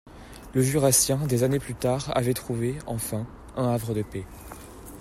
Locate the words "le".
0.55-0.63